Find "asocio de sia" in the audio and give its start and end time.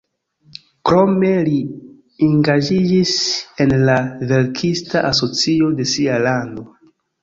5.15-6.23